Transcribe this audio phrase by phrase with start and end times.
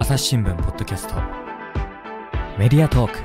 [0.00, 1.14] 朝日新聞ポッドキャスト。
[2.56, 3.18] メディアトーク。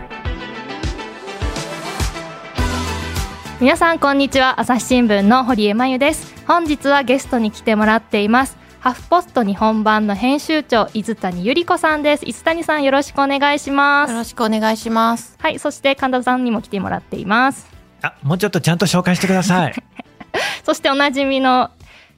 [3.62, 4.60] 皆さんこんにちは。
[4.60, 6.34] 朝日新聞の堀江真由です。
[6.48, 8.58] 本日はゲストに来てもらっています。
[8.80, 12.26] ハフポスト日本版の編集長伊豆谷由里子さんです。
[12.26, 14.12] 伊豆谷さんよろしくお願いします。
[14.12, 15.36] よろしくお願いします。
[15.40, 17.68] はいそして神田さんにも来てもらっています。
[18.02, 19.76] あ、もうちょっとちゃんと紹介してください。
[20.66, 21.70] そしておなじみの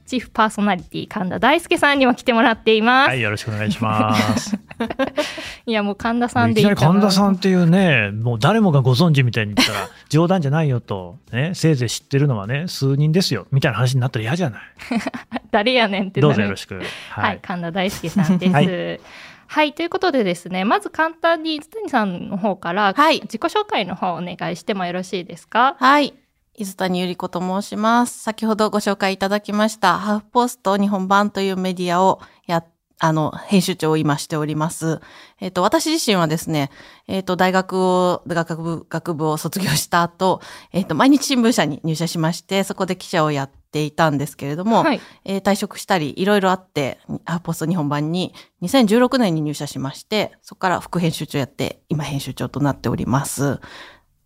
[0.06, 4.56] チーフパーソナリティ神田大輔さんにも来てもらっています、はい、よろしくお願いします。
[5.66, 14.62] い、やもう神田さんいきなりでいいかな神田さんっていうね、もう誰もがご存知みたいに言ったら、冗談じゃないよと、ね、せいぜい知ってるのはね、数人ですよ、みたいな話になったら嫌じゃない？
[15.52, 16.82] 誰やねんってどうぞよろしく。
[17.10, 18.52] はい、神田大輔さんです。
[18.54, 18.60] は
[19.48, 25.76] はいい、ということでですね、まず簡単に津谷さんの方から、はい自己紹介の方お願いしてもよろしいですか？
[25.80, 26.14] はい
[26.58, 32.64] 伊豆谷ゆり子と申します先ほどご紹介いただきましたハーフポスト日本版というメディアをや
[32.98, 35.02] あの、編集長を今しております。
[35.42, 36.72] えっ、と、私自身はですね、
[37.08, 53.60] えっ、と、大学を、学部、学部を卒業した後、えっ、と、毎日新聞社に入社しまして、そこで記者をやっていたんですけれども、はい、えー退職したり、いろいろあって、ハーフポスト日本版に2016年に入社しまして、そこから副編集長やって、今編集長となっております。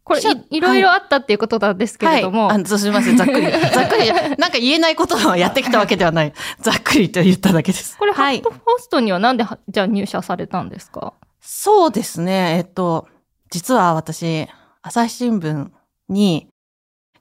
[0.10, 3.46] これいいろいろあったっていうことなんですけれども、はい、あすみません、ざっくり。
[3.72, 4.12] ざっくり。
[4.38, 6.34] なんか言えないことをやってきたわけではない。
[6.62, 7.96] ざっくりと言っただけです。
[7.98, 8.50] これ、ハはいット。
[8.50, 11.14] ポストにはなんではじゃあ入社されたんですか？
[11.40, 12.56] そうですね。
[12.58, 13.08] えっと、
[13.52, 14.48] 実は私、
[14.82, 15.68] 朝日新聞
[16.10, 16.48] に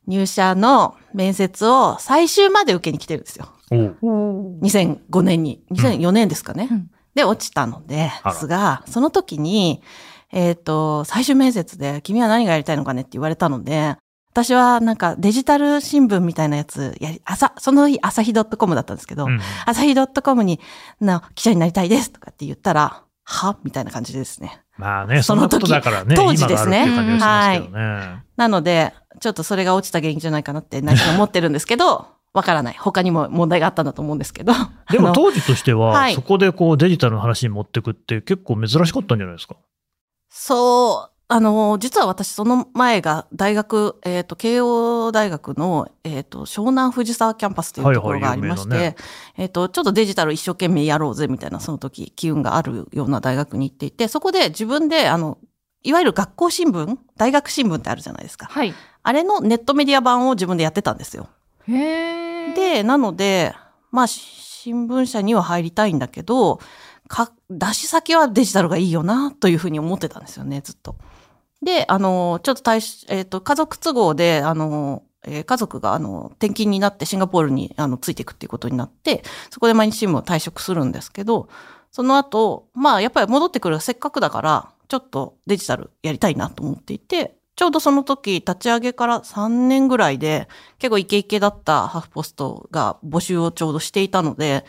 [0.06, 3.48] 入社の面接を最終まで受けに来てるんですよ。
[3.70, 5.62] 2005年に。
[5.72, 6.68] 2004年ですかね。
[6.70, 9.82] うんで、落ちたのですが、その時に、
[10.32, 13.96] えっ、と、最終面接で、君は何がやりたいのかねって言われたので、
[14.30, 20.60] 私はなんかデジタル新聞みたいなやつ、やり、朝、その日朝日 .com だったんですけど、うん朝日 .com に、
[21.00, 23.58] な、記者になりたいですとかって言ったら、は？
[23.62, 24.60] みたいな感じですね。
[24.78, 27.72] まあね、そその時だからね、当時ですね今があるってい。
[28.36, 32.76] なので、ちょっとそれが落ちた原因じゃないかなって内心思ってるんですけど、 わからない。
[32.78, 34.52] 他にも問題があったんだと思うんですけど。
[34.90, 39.56] でも当時としては、はいそこでこうデジタルの話に持ってくって結構珍しかったんじゃないですか。
[40.28, 49.04] そう、あの、実は私その前が大学、えっ、と、慶応大学の、えっ、と、湘南藤沢キャンパスというところがありまして、はいはい有名な
[49.36, 55.36] えっ、と、ちょっとデジタル一生懸命やろうぜみたいな、その時、機運があるような大学に行っていて、そこで自分で、あの、
[55.82, 58.46] いわゆる学校新聞大学新聞ってあるじゃないですか。
[58.46, 58.74] はい。
[59.02, 61.28] あれのネットメディア版を自分でやってたんですよ。
[61.66, 63.54] へー、で、なので、
[63.90, 66.60] まあ、し新聞社には入りたいんだけど、
[67.08, 70.96] か、出し先はデジタルがいいよな、というふうに思ってたんですよね、ずっと。
[71.62, 81.48] で、あの、ちょっと大し、えっ、と、家族都合で、あの、えー家族が、あの、転勤になってシンガポールに、あの、ついていくっていうことになって、そこで毎日新聞を退職するんですけど、
[81.90, 90.48] その後、まあ、やっぱり戻ってくるせっかくだから、ちょっとデジタルやりたいなと思っていて、ちょうどその時、立ち上げから3年ぐらいで、
[90.78, 94.64] 結構イケイケだったハーフポストが募集をちょうどしていたので、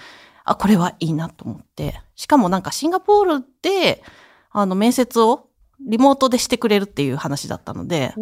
[0.50, 2.02] あ、これはいいなと思って。
[2.16, 4.02] しかもなんかシンガポールで、
[4.50, 5.48] あの、面接を
[5.80, 8.16] リモートでしてくれるっていう話だったので、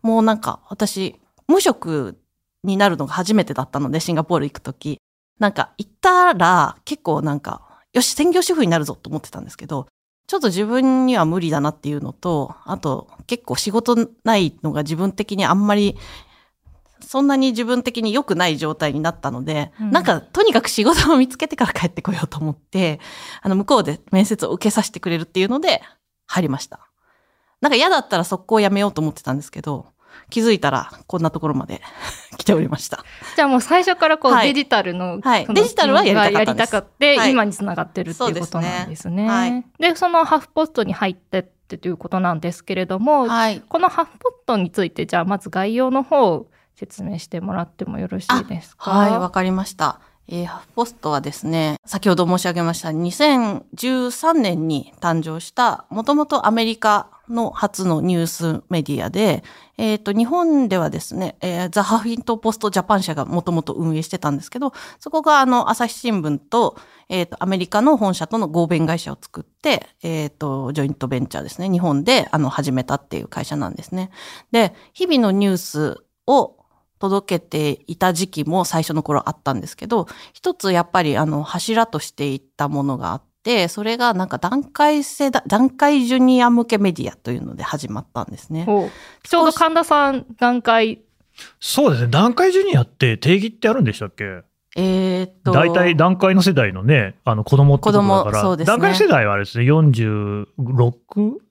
[0.00, 1.16] もうなんか私、
[1.48, 2.16] 無職
[2.62, 5.00] になるのが初めてだったので、シンガポール行くとき。
[5.40, 9.88] なんか行ったら結構なんか、よし、専業主婦になるぞと思ってたんですけど、
[10.28, 15.96] ちょっと自分には無理だなっていうのと、あと結構仕事ないのが自分的にあんまり、
[17.00, 23.00] そんなに自分的に良くない状態になったので、うんなんかとにかく仕事を見つけてから帰ってこようと思って、
[23.42, 25.82] あの向こうで面接を受けさせてくれるっていうので
[26.26, 26.80] 入りました。
[27.60, 29.86] なんか嫌だったら速攻辞めようと思ってたんですけど、
[30.30, 31.80] 気づいたらこんなところまで
[32.36, 33.04] 来ておりました。
[33.36, 39.26] じゃあもう最初からこう、はいデジタルの、はいデジタルはやりたかったですやりたかって、はい今につながってるっていうことなんですね。
[39.26, 43.60] そうですねでそのハーフポストに入ってってということなんですけれども、はい。
[43.68, 46.46] このハーフポストについてじゃあまず概要の方を
[46.76, 48.90] 説明してもらってもよろしいですか？
[48.90, 50.00] はい、わかりました。
[50.28, 59.44] えーハフポストはですね、先ほど申し上げました2013年に誕生した、もともとアメリカの初のニュースメディアで、
[59.78, 66.76] えっ、と、日本ではですね、えーザ・ハフィント・ポスト・ジャパン社がもともと運営してたんですけど、そこがあの、朝日新聞と、
[67.08, 74.10] えっ、と、アメリカの本社との合弁会社を作って、えっ、と、ジョイントベンチャーですね、日本であの、始めたっていう会社なんですね。
[74.50, 76.55] で、日々のニュースを
[76.98, 88.64] 届けていた時期も最初の頃あったんですけど、一つやっぱりあの柱としていったものがあって、それがなんか段階世代、段階ジュニア向けメディアというので始まったんですね。
[89.22, 91.00] ちょうど神田さん段階
[91.60, 92.08] そうですね。
[92.08, 94.42] 段階ジュニアって定義ってあるんでしたっけ？
[94.76, 95.52] えーっと。
[95.52, 100.46] 大体段階の世代のね、あの子供ってことだから、そうですね段階の世代はあれですね、46、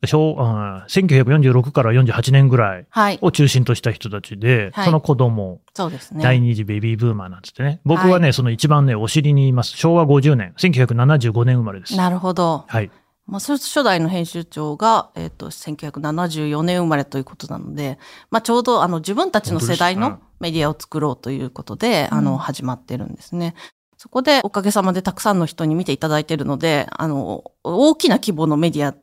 [0.05, 3.19] 小あ1946から48年ぐらいはい。
[3.21, 6.23] を中心とした人たちで、はいその子供、そうですね。
[6.23, 9.75] 第二次ベビーブーマーなんつってね、僕はね、はその一番ね、お尻にいます。
[9.75, 11.97] 昭和50年、1975年生まれです。
[11.97, 12.65] なるほど。
[12.67, 12.91] はい。
[13.27, 17.97] まあ、初代の編集長が、えっ、と、1974年生まれということなので、
[18.29, 23.55] まあ、ちょうど、あの、自分たちの世代のメディアを作ろうということで、うんあの、始まってるんですね。
[23.97, 28.95] そこで、おかげさまでたくさんの人に見ていただいているので、あの、大きな規模のメディア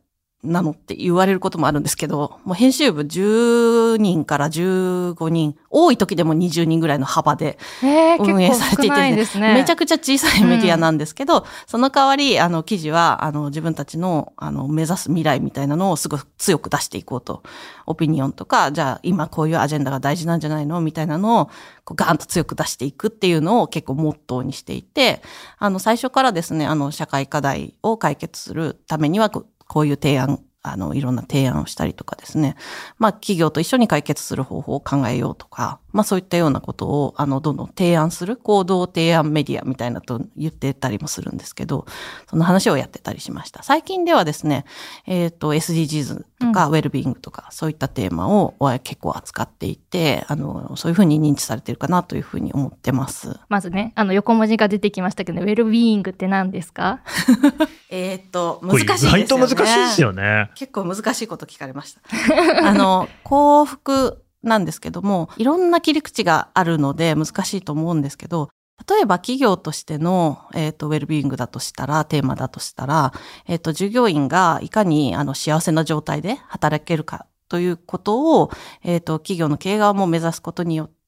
[0.43, 9.39] なのって言われることもあるんですけど、もう編集部10人から15人、多い時でも20人ぐらいの幅で、えー、運営されていて。
[9.39, 17.45] めちゃくちゃ小さいメディアなんですけど、その代わり、あの、記事は、あの、自分たちの、あの、目指す未来みたいなのをすごく強く出していこうと。
[17.87, 20.81] オピニオンとか、じゃあ、今こういうアジェンダが大事なんじゃないの？
[20.81, 21.51] みたいなのを、
[21.85, 25.23] こうガーンと強く出していくっていうのを結構モットーにしていて、
[25.59, 29.31] あの、最初からですね、あの、社会課題を解決するためには、
[29.73, 32.57] こういう提案、あの、いろんな提案をしたりとかですね。
[32.99, 41.87] まあ、企業と一緒に解決する方法を考えようとか、まあ、そういったようなことを、あの、どんどん提案する、行動提案メディアみたいなと言ってたりもするんですけど、
[42.29, 43.63] その話をやってたりしました。
[43.63, 44.65] 最近ではですね、
[45.07, 53.39] えっ、と、SDGs とか、ウェルビーイングとか、そういったテーマをえ結構扱っていて、あの、そういうふうに認知されてるかなというふうに思ってます。
[53.49, 57.01] まずね、あの横文字が出てきましたけど、ウェルビーイングって何ですか？
[57.91, 59.19] えっ、と、難しいですよね。
[59.19, 60.51] 意外と難しいですよね。
[60.55, 62.01] 結構難しいこと聞かれました。
[62.67, 68.51] あの、幸福なんですけども、いろんな切り口があるので難しいと思うんですけど、
[68.89, 73.13] 例えば企業としての、えっ、と、ウェルビーイングだとしたら、テーマだとしたら、
[73.47, 78.51] えっ、と、従業員がいかに、あの、幸せな状態で働けるかということを、
[78.83, 81.02] えっ、と、企業の経営側も目指すことによって、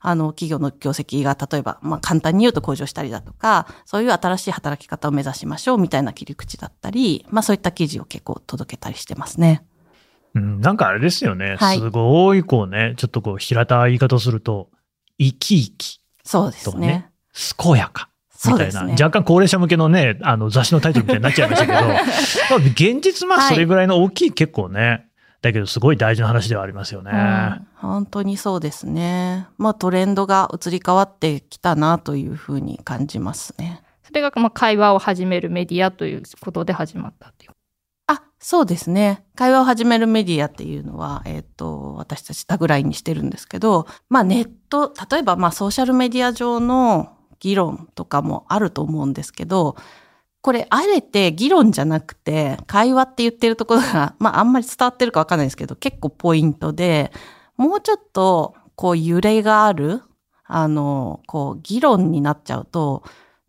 [0.00, 9.64] あの、企業の業績が、例えば、まあ、簡単に言うと向上したりだとか、そういう新しい働き方を目指しましょうみたいな切り口だったり、まあ、そういった記事を結構届けたりしてますね。
[10.34, 11.56] うん、なんかあれですよね。
[11.58, 14.68] はいすごい、こうね、ちょっとこう平たい言い方をすると、
[15.18, 17.10] 生き生き、そうですね。
[17.56, 18.10] 健やか。
[18.44, 18.92] みたいな、ね。
[18.92, 22.02] 若干高齢者向けのね、あの雑誌のタイトルみたいになっちゃいましたけど、 まあ
[22.56, 25.05] 現実まあはいそれぐらいの大きい結構ね、
[25.46, 27.10] だけどすごい大事な話ではありますよね。
[27.12, 29.46] うん本当にそうですね。
[29.58, 33.82] まあトレンドが移り変わってきたなというふうに感じますね。
[34.02, 37.52] それがまあ会話を始めるメディアということで始まったっていう。
[38.08, 39.24] あ、そうですね。
[39.36, 49.76] 会話を始めるメディアっていうのは、えっ、と、私たちタグラインにしてるんですけど、まあネット、例えばまあソーシャルメディア上の議論とかもあると思うんですけど、
[50.46, 57.10] これ、あえて議論じゃなくて、会話って言ってるところが、 まああんまり伝わってるかわかんないですけど、結構ポイントで、
[57.56, 60.04] もうちょっと、こう揺れがある、
[60.44, 63.02] あの、こう議論になっちゃうと、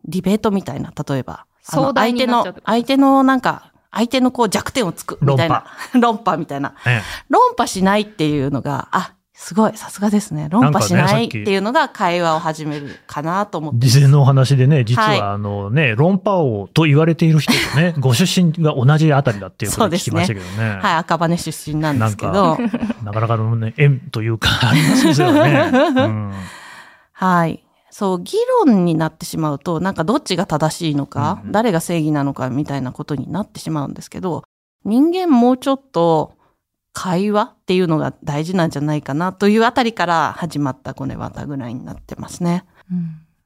[0.05, 5.65] ディベートみたいな、例えば、あの壮大に相手の相手のなんか、相手のこう弱点をつくみたいな。
[5.93, 6.73] 論破 みたいな。
[6.83, 10.47] ね論破しないっていうのが、あ、すごい、さすがですね。
[10.49, 13.89] 論破しないっていうのが会話を始めるかなと思ってます。
[13.91, 20.79] 事前のお話でね、実はいはあのね、論破王と言われている人とね、 ご出身が同じあたりだっていうことを聞きましたけどね。
[20.81, 22.57] はい、赤羽出身なんですけど、
[23.03, 25.69] なかなかのね、縁というか、ありますよね。
[25.71, 26.33] うん
[27.13, 27.63] はい。
[27.91, 34.43] そう、議論になってしまうと、なんかどっちが正しいのか、うんうん誰が正義なのかみたいなことになってしまうんですけど、
[34.83, 36.36] 人間もうちょっと
[36.99, 42.65] 会話っていうのが大事なんじゃないかなというあたりから始まったこれはタグラインになってますね。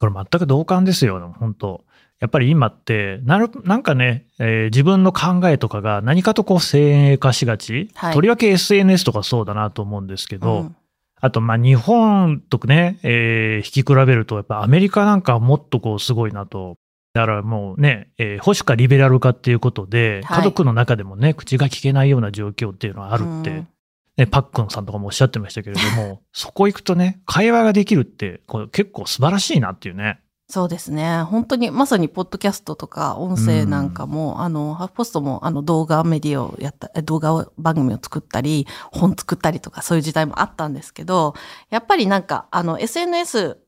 [0.00, 1.84] これ全く同感ですよ、本当
[2.18, 10.76] やっぱり今って、なる、なんかね、えー自分の考えとかが何かとこう先鋭化しがち、はいとりわけ SNS とかそうだなと思うんですけど、うん
[11.24, 16.76] あと、まあ、日本とね、えー引き比べると、やっぱアメリカなんかはもっとこうすごいなと。
[17.12, 23.68] だからもうね、えー保守かリベラルかっていうことで、はい家族の中でもね、口が聞けないような状況っていうのはあるって、うん
[24.16, 30.20] ね、パックンさんとかもおっしゃってましたけれども、そこ行くとね、会話ができるって、これ結構素晴らしいなっていうね。
[30.48, 31.22] そうですね。
[31.22, 41.32] 本当に、まさに、ポッドキャストとか、音声なんかも、あの、ハーフポストも、あの、動画メディアをやった、え動画を番組を作ったり、本作ったりとか、そういう時代もあったんですけど、
[41.70, 43.61] やっぱりなんか、あの、SNS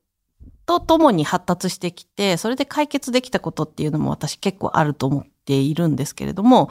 [0.66, 6.70] とともに発達してきて、それで解決できたことっていうのも私結構あると思っているんですけれども、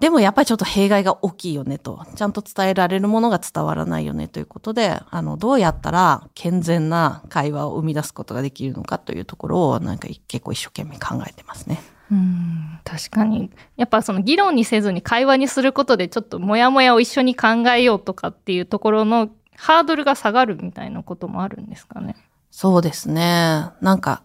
[0.00, 2.04] でもやっぱりちょっと弊害が大きいよねと。
[2.16, 11.82] ちゃんと伝えられるものが伝わらないよねということで、あの、どうやったら健全な会話を生み出すことができるのかというところを、なんか結構一生懸命考えてますね。
[12.10, 22.14] うん確かにやっぱその議論にせずに会話にすることでちょっとモヤモヤを一緒に考えようとかっていうところのハードルが下がるみたいなこともあるんですかね。
[22.56, 23.68] そうですね。
[23.82, 24.22] なんか、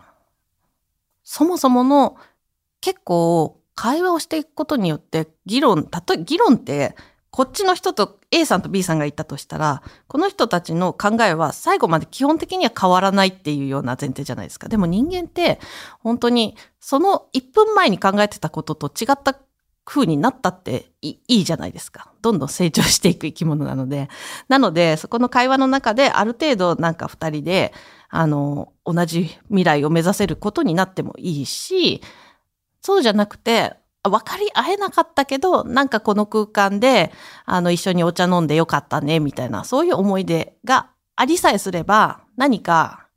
[1.21, 2.15] そもそもの
[2.79, 6.95] 結構会話をしていくことによって議論、たとえ議論って
[7.29, 14.69] こっちの人と A さんと B さんがいたとしたら、この人たちの考えは最後まで基本的には変わらないっていうような前提じゃないですか。
[14.69, 15.59] でも人間って
[15.99, 19.37] 本当にその1分前に考えてたことと違った
[19.83, 22.13] 風になったっていいじゃないですか。
[22.21, 24.07] どんどん成長していく生き物なので。
[24.47, 27.73] なので、そこの会話の中である程度なんか二人で、
[28.11, 32.01] あの、同じ未来を目指せることになってもいいし、
[32.81, 37.11] そうじゃなくて、分かり合えなかったけど、なんかこの空間で、
[37.45, 43.07] あの、一緒にお茶飲んでよかったね、みたいな、そういう思い出がありさえすれば、何か、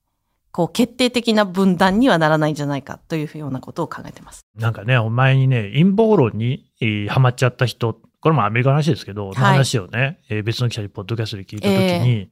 [0.52, 4.46] こう、決定的な分断にはならないんじゃないかというようなことを考えてます。
[4.54, 12.28] なんかね、お前にね、陰謀論に、えーハマっちゃった人、これもアメリカの話ですけど、いの話をね、えー別の記者にポッドキャストで聞いたときに、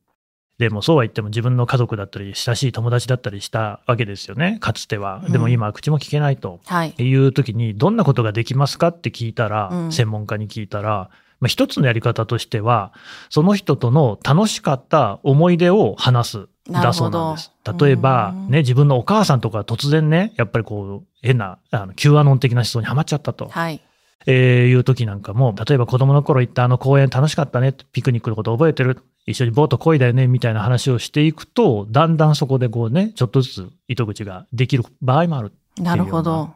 [0.58, 5.22] でもそうは言っても自分の家族だったり、親しい友達だったりしたわけですよね、かつては。
[5.28, 6.60] でも今は口も聞けないと。
[6.66, 6.94] はい。
[6.98, 12.92] いう時に、どんなことができますかって聞いたら、うん専門家に聞いたら、まあ、一つのやり方としては、
[13.28, 16.48] その人との楽しかった思い出を話す。
[16.70, 17.52] だそうなんです。
[17.80, 23.48] 例えば、うんね、自分のお母さんとか突然ね、やっぱりこう、変な、あの、Q アノン的な思想にはまっちゃったと。
[23.48, 23.80] はい。
[24.26, 35.52] えーいう時なんかも、例えば子供の頃行ったあの公園楽しかったね、ピクニックのこと覚えてる、一緒にボート漕いだよね、みたいな話をしていくと、だんだんそこでこうね、ちょっとずつ糸口ができる場合もある。
[35.78, 36.50] なるほど。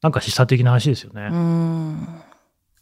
[0.00, 1.28] なんか示唆的な話ですよね。
[1.30, 2.08] うーん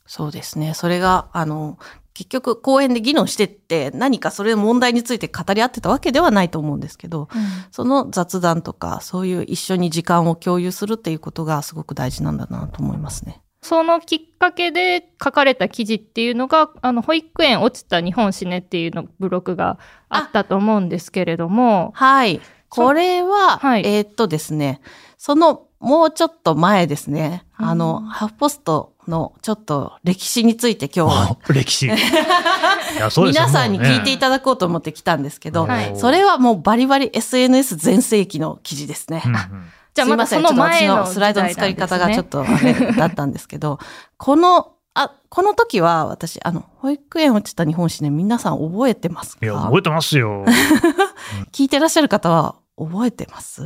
[0.06, 0.74] そうですね。
[0.74, 1.78] それが、あの、
[2.14, 7.28] 結局公園で議論してって何かそれの問題について語り合ってたわけではないと思うんですけど、
[7.70, 13.40] その雑談とかそういう一緒に時間を共有するっていうことがすごく大事なんだなと思いますね。
[13.62, 22.40] そのきっかけで書かれた記事っていうのが、あの、保育園落ちた日本史ねっていうのブログがあったと思うんですけれども、はい。
[22.68, 24.80] これは、はいえーっとですね、
[25.18, 31.90] そのもうちょっと前ですね、あうの、んハーフポストのちょっと歴史について今日はお歴史。
[33.16, 39.22] 皆さんに聞いていたただこうと思って来たんですけど、はいそれはもうバリバリ SNS 全盛期の記事ですね。
[39.94, 43.78] じゃあまだその前のすいませんちょっと私のスライドの使い方がちょっとあれだったんですけど、
[44.16, 49.46] この、あ、この時は私、あの、保育園落ちた日本史ね、皆さん覚えてますか？
[49.46, 50.44] いや、覚えてますよ。
[51.52, 53.62] 聞いてらっしゃる方は覚えてます？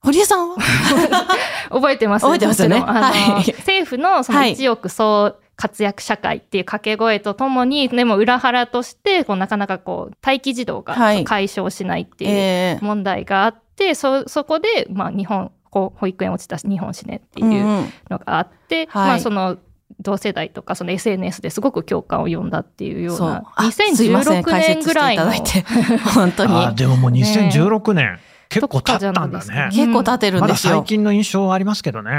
[0.00, 0.56] 堀江さんは？
[1.70, 2.22] 覚えてます。
[2.22, 2.80] 覚えてますよね。
[2.80, 3.10] は
[3.40, 3.52] い。
[3.58, 4.52] 政府のそのはい。
[4.52, 11.24] 一億総活躍社会っていう掛け声とともに、でも裏腹として、こうなかなかこう、待機児童がはい。
[11.24, 19.08] 解消しないっていうええ問題があって、そ、そこで、まあ日本、こう保育園落ちた日本史ねってうんいううんのがあって、はい。
[19.08, 19.58] まあその、
[20.00, 23.30] 同世代とかその SNS ですごく共感を呼んだっていうようそう。
[23.30, 25.98] な、あすいません2016年ぐらいの解説していただいて。
[26.14, 26.54] 本当に。
[26.54, 29.68] あでももう2016年、結構経ったんだね。
[29.72, 32.12] 結構経ってるんですよ、最近の印象はありますけどね。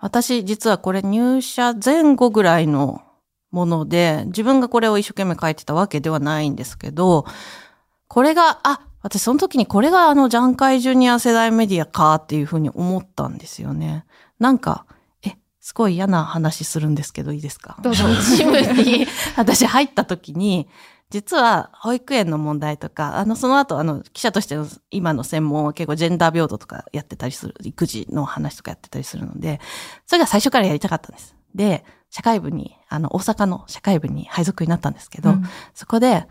[0.00, 3.02] 私実はこれ入社前後ぐらいの
[3.50, 7.24] もので、自分がこれを一生懸命書いてたわけではないんですけど、
[8.06, 14.04] これが、あ、私その時にこれがあのジャンカイジュニア世代メディアかっていうふうに思ったんですよね。
[14.38, 14.86] なんか、
[15.24, 20.68] え、すごい嫌な話するんですけどいいですかどうぞ新聞に私入った時に、
[21.10, 29.58] 実は保育園の問題とか、あの、その後、あの、記者としての今の専門は結構ジェンダー平等とかやってたりする、育児の話とかやってたりするので、
[30.06, 31.34] それが最初からやりたかったんです。
[31.54, 36.26] で、社会部に、あの、大阪の社会部に配属になったんですけど、うんそこで、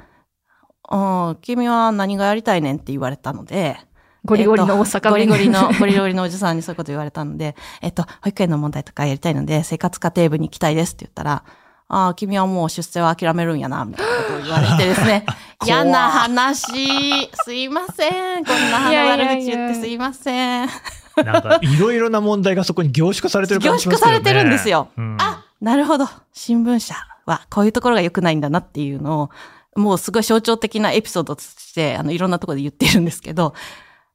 [0.89, 3.77] うん、君は何がやりたいねんって言われたので、
[4.25, 11.43] ゴリゴリの大阪ゴリ弁ゴリの、ゴリゴリのおじさんにそういうこと言われたので、えっと、保育園の問題とかやりたいので、生活家庭部に行きたいですって言ったら、
[11.89, 15.25] ああ、君はもう出世は諦めるんやな、みたいなことを言われてですね。
[15.65, 17.29] 嫌な話。
[17.33, 18.43] すいません。
[18.43, 20.69] こんな悪口言ってすいません。
[21.15, 24.13] なんか、いろいろな問題がそこに凝縮されてる感じしますよね。
[24.13, 26.09] 凝縮されてるんですようんあ、なるほど。
[26.33, 29.29] 新聞社はこういうところが良くないんだなっていうのを、
[29.77, 33.53] もうすごい象徴的なエピソードとして、あの、いろんなところで言ってるんですけど、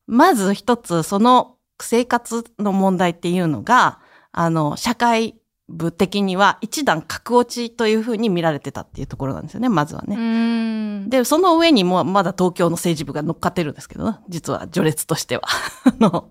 [0.07, 4.00] まず一つ、その生活の問題っていうのが、
[4.33, 5.37] あの、社会
[5.69, 10.16] 部的には一段格落ちというふうに見られてたっていうところなんですよね、まずはね。
[10.16, 15.42] うんで、その上にもまだ東京の政治部が乗っかってるんですけど、実は序列としては。
[15.85, 16.31] あの、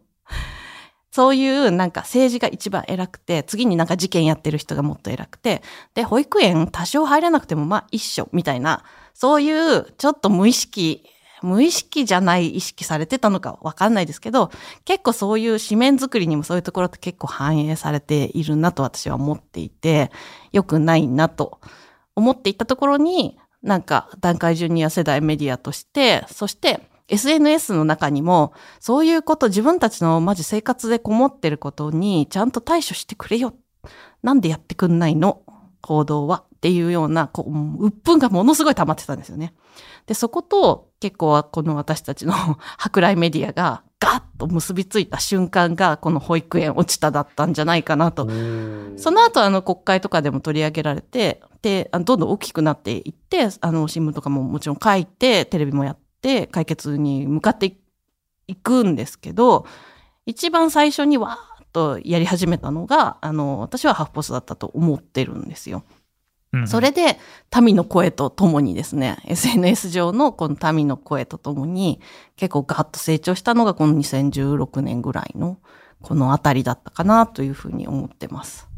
[1.12, 5.62] そういうなんか政治が一番偉くて、次になんか事件やってる人がもっと偉くて、
[5.94, 11.04] で、保育園多少入らなくてもまあ一緒みたいな、そういうちょっと無意識、
[11.42, 14.52] 無意識じゃない意識されてたのかわかんないですけど、
[14.86, 20.12] 結構そういう紙面作りにもそういうところって結構反映されているなと私は思っていて、
[20.54, 21.60] 良くないなと
[22.16, 26.80] 思っていたところに、なんか段階ジュニア世代メディアとして、そして
[27.12, 33.54] SNS の中にも、そういうこと、自分たちのマジ生活でこもってることに、ちゃんと対処してくれよ。
[34.24, 35.42] なんでやってくんないの？
[35.82, 36.44] 行動は。
[36.56, 39.54] っていうような、こう、鬱憤がものすごい溜まってたんですよね。
[40.06, 42.34] で、そこと結構この私たちの
[42.78, 48.28] 舶来メディアがガッと結びついた瞬間がこの保育園落ちただったんじゃないかなと。
[48.98, 56.11] その後あの国会とかでも取り上げられて、で、どんどん大きくなっていって、あの新聞とかももちろん書いて、テレビもやって
[56.52, 57.78] 解決に向かって
[58.48, 59.66] いくんですけど、
[60.26, 65.84] 一番最初にわーっとやり始めたのが、あの、私はハーフポストだったと思ってるんですよ。
[66.68, 67.18] それで、
[67.62, 72.02] 民の声とともにですね、SNS 上のこの民の声とともに、
[72.36, 75.60] 結構ガッと成長したのがこの2016年ぐらいの、
[76.02, 78.71] このあたりだったかなというふうに思ってます。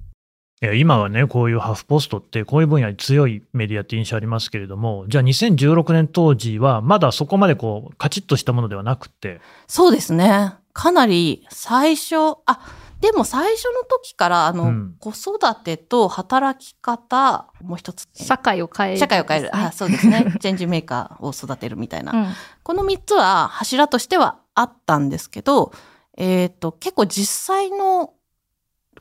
[0.63, 9.41] いや今はね、こういうハフポストって、こういう分野に強いメディアって印象ありますけれども、じゃあ2016年当時は、まだそこまでこう、カチッとしたものではなくて。
[9.67, 10.53] そうですね。
[10.71, 12.15] かなり最初、
[12.45, 12.61] あ、
[13.01, 19.53] でも最初の時から、あの、うん、子育てと働き方、もう一つ、社会を変える、社会を変える。
[19.53, 20.33] あ、そうですね。
[20.39, 22.13] チェンジメーカーを育てるみたいな。
[22.13, 22.27] うん、
[22.63, 25.73] この三つは柱としてはあったんですけど、
[26.15, 28.13] えっ、ー、と、結構実際の、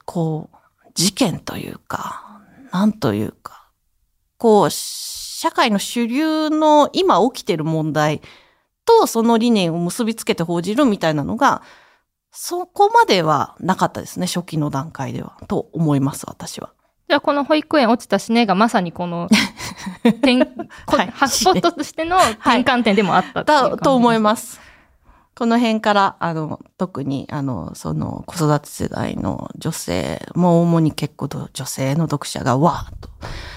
[0.04, 0.56] こう、
[0.94, 2.40] 事件というか、
[2.72, 3.68] なんというか、
[4.38, 8.22] こう、社会の主流の今起きてる問題
[8.84, 11.62] とその理念を結びつけて報じるみたいなのが、
[12.30, 15.36] そこまではなかったですね、初期の段階では。
[15.48, 16.72] と思います、私は。
[17.08, 19.28] じゃあ、この保育園落ちた死ねがまさにこの、
[20.02, 24.60] 転、はい、ハスポットとしての転換点でもあったと、はい、と思います。
[25.34, 33.08] この辺から、あの、特に、あの、その、子育て世代の女性、もう主に結構女性の読者がわーっと、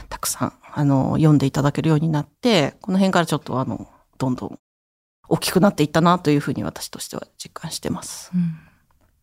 [0.09, 4.59] たくさん、あの、読んでいただけるようになって、この辺からちょっと、あの、どんどん
[5.27, 8.31] 大きくなっていったなというふうに私としては実感してます。
[8.33, 8.57] うん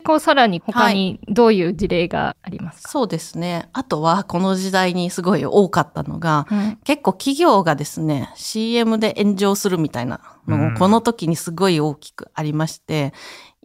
[0.02, 3.68] こうさらに他にどういう事例がありますか、はい、そうですね。
[3.72, 13.12] あとはこの時代にすごい多かったのが、うん、結構企業がですね、CM で炎上するみたいなのをこの時にすごい大きくありまして、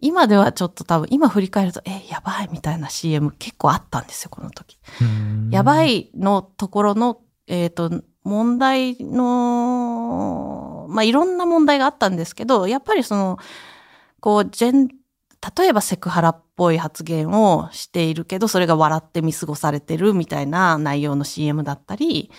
[0.00, 4.78] 今ではちょっと多分、今振り返ると、え、やばいみたいな CM 結構あったんですよ、この時。
[5.50, 13.38] やばいのところの、えっ、ー、と、問題の、まあ、いろんな問題があったんですけど、やっぱりその、
[14.20, 14.88] こう、ジェン
[15.56, 22.30] 例えばセクハラっぽい発言をしているけど、それが笑って見過ごされてるみたいな内容の CM だったり、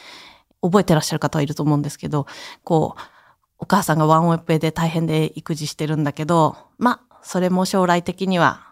[0.61, 2.27] 覚えてらっしゃる方はいると思うんですけど、
[2.63, 3.01] こう、
[3.59, 8.69] お母さんがワンオペで大変で育児してるんだけど、まあ、それも将来的には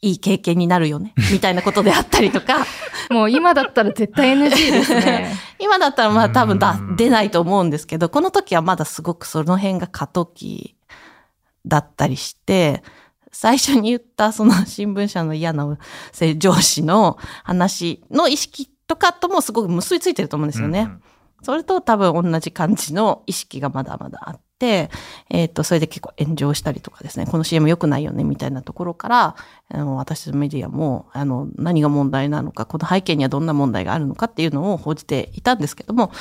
[0.00, 2.66] いい経験になるよね、 みたいなことであったりとか。
[3.10, 5.34] もう今だったら絶対 NG ですね。
[5.58, 10.76] 今だったらまあ多分だ出ないと思うんですけど、この時はまだすごくその辺が過渡期
[11.66, 12.82] だったりして、
[13.32, 15.78] 最初に言ったその 新聞社の嫌な
[16.36, 20.80] 上司の話の意識とかともすごく結びついてると思うんですよね。
[20.80, 21.02] うん、
[21.42, 24.90] それと多分同じ感じの意識がまだまだあって、
[25.30, 29.36] えっ、ー、と、それで結構炎上したりとかですね、この CM 良くないよねみたいなところから、
[29.70, 36.12] あの私のメディアも、あの、何が問題なのか、この背景にはどんな問題があるのかっていうのを報じていたんですけども、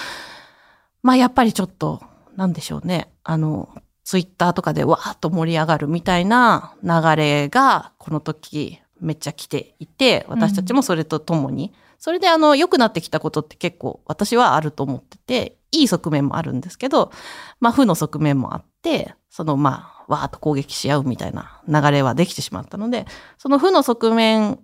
[1.04, 2.02] まあやっぱりちょっと、
[2.38, 3.12] なんでしょうね。
[3.24, 3.70] あの、
[4.12, 17.14] ツイッターとかでわーっと盛り上がるみたいな流れがこの時めっちゃ来ていて、私たちもそれとともに、うん、それであの良くなってきたことって結構私はあると思ってて、いい側面もあるんですけど、
[17.62, 23.06] まあ負の側面もあって、そのまあわーっと攻撃し合うみたいな流れはできてしまったので、
[23.38, 24.60] その負の側面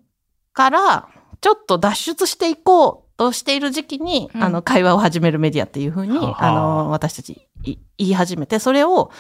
[0.52, 1.08] から
[1.40, 6.52] ちょっと脱出していこうとしている時期に、うん、あの、会話を始めるメディアっていうふうに、あ。
[6.52, 9.12] の、私たち言い始めて、それを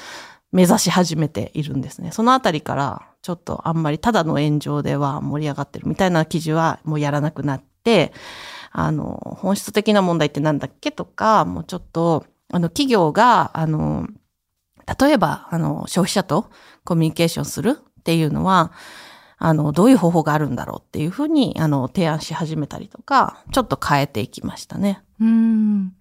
[0.52, 2.12] 目指し始めているんですね。
[2.12, 5.88] そのあたりから、ちょっとあんまりただの炎上では盛り上がってる。
[5.88, 8.14] みたいな記事はもうやらなくなって、
[8.72, 14.08] あの、本質的な問題ってなんだっけとか、もうちょっと、あの、企業が、あの、
[15.00, 16.50] 例えば、あの、消費者と
[16.86, 18.72] コミュニケーションするっていうのは、
[19.38, 25.02] あの、どういう方法があるんだろうっていうふうに、あの、提案し始めたりとか、ちょっと変えていきましたね。
[25.20, 25.94] うん。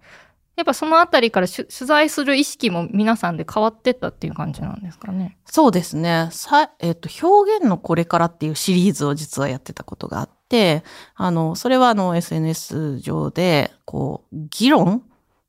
[0.55, 5.37] やっぱそのあたりから取材する意識も皆さんで変わってったっていう感じなんですかね。
[5.45, 6.29] そうですね。
[6.31, 15.03] さ、えっ、ー、と、表現のこれからっていうシリーズを実はやってたことがあって、あの、それはあの SNS 上で、こう、議論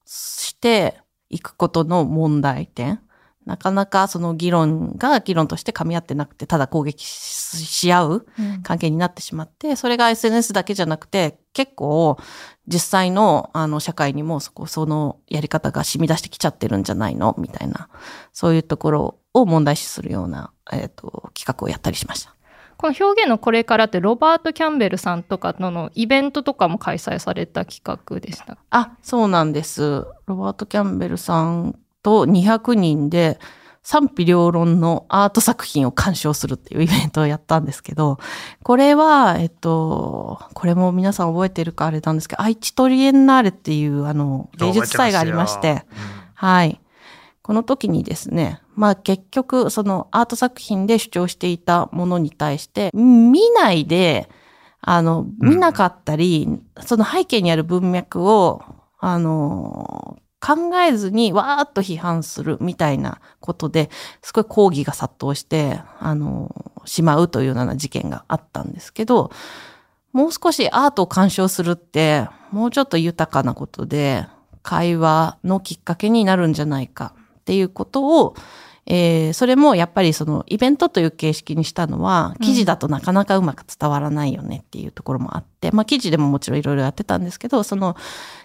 [0.05, 3.01] していくことの問題点。
[3.49, 8.27] なかなかその議論が議論として噛み合ってなくて、ただ攻撃し合う
[8.63, 12.19] 関係になってしまって、うん、それが SNS だけじゃなくて、結構
[12.67, 17.89] 実際のあの社会にもそこ、そのやり方が染み出してきちゃってるんじゃないのみたいな、
[18.35, 22.35] そういうところを問題視するような、えっ、と、企画をやったりしました。
[22.77, 28.57] この表現のこれからってロバート・キャンベルさんとかとのイベントとかも開催された企画でした？
[28.71, 30.07] あ、そうなんです。
[30.27, 33.39] ロバート・キャンベルさんと200人で
[33.83, 38.19] 賛否両論のアート作品を鑑賞するっていうイベントをやったんですけど、
[38.63, 45.85] これは、えっと、これも皆さん覚えてるかあれなんですけど、愛知トリエンナーレっていうあの芸術祭がありまして、
[46.35, 46.81] はい。
[47.43, 54.29] この時にですね、まあ結局そのアート作品で主張していたものに対して、見ないで、
[54.81, 56.47] あの、見なかったり、
[56.85, 58.63] その背景にある文脈を、
[58.99, 63.91] あの、考えずにわーっと批判するみたいなことで、
[64.23, 69.31] すごい抗議が殺到して、あの、しまうというような事件があったんですけど、
[70.13, 74.27] もう少しアートを鑑賞するって、もうちょっと豊かなことで、
[74.63, 78.35] 会話のきっかけになるんじゃないかっていうことを、
[78.91, 87.97] えーそれもやっぱりそのイベントという形式にしたのは、記事だとなかなかうまく伝わらないよねっていうところもあって、まあ記事でももちろんいろいろやってたんですけど、その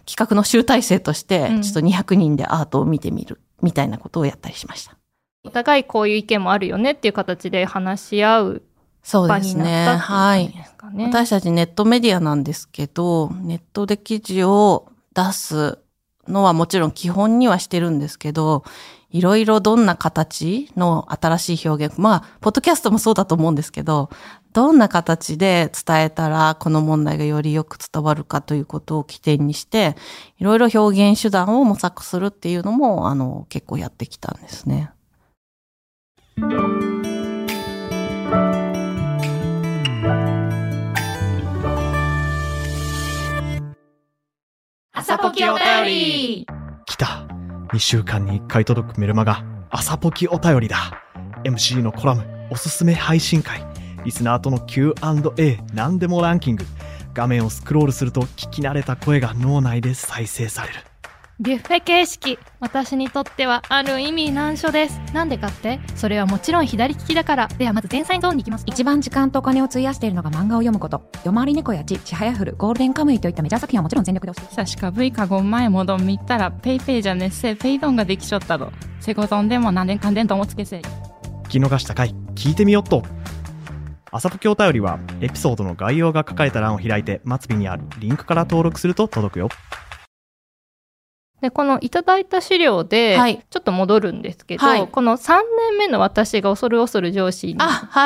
[0.05, 4.97] 企画の集大成としてうん、ちょっと200人でアートを見てみるみたいなことをやったりしました。
[5.45, 8.63] お互いこういう意見もあるよねっていう形で話し合う
[9.03, 9.85] そうですね。
[9.85, 10.53] なったはい。
[10.97, 15.79] 私たちネットメディアなんですけど、ネットで記事を出す
[16.27, 18.63] のはもちろん基本にはしてるんですけど、
[19.13, 24.09] いろいろどんな形の新しい表現、まあ、ポッドキャストもそうだと思うんですけど、
[24.53, 29.95] どんな形で伝えたらこの問題がよりよく伝わるかということを起点にして、
[30.39, 34.89] いろいろ表現手段を模索するっていうのも、あの、結構やってきたんですね。
[44.91, 46.47] 朝ポキお便り
[46.87, 47.27] 来た
[47.73, 51.01] 2週間に1回届くメルマガ朝ポキお便りだ。
[51.43, 53.65] MC のコラムおすすめ配信会。
[54.05, 56.65] リスナーとの Q&A 何でもランキング。
[57.15, 60.92] 画面をスクロールすると聞き慣れた声が脳内で再生される。
[61.39, 64.99] ビュッフェ形式私にとってはある意味難所です。
[65.13, 65.79] なんでかって？
[65.95, 67.47] それはもちろん左利きだから。
[67.47, 68.63] ではまず前菜ゾーンに行きます。
[68.67, 71.09] 一番時間とお金を費やしているのが漫画を読むこと。
[71.25, 80.77] 夜回り猫やち、ちはやふる、ゴールデンカムイといったメジャー作品はもちろん全力で押して사실前もどん見たらペイペイじゃねっせペイドンができちゃったのセゴドンでも何年かんでんともつけせ
[81.45, 83.01] 聞き逃した回聞いてみよっと。
[84.11, 89.49] 朝ポキお便りはエピソードの概要が書かれた欄を開いて末尾にあるリンクから登録すると届くよ
[91.43, 95.33] でこのいただいた資料で、はいちょっと戻るんですけど、はいこの3
[95.69, 97.57] 年目の私が恐る恐る上司に。